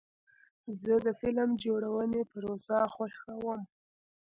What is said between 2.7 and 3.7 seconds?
خوښوم.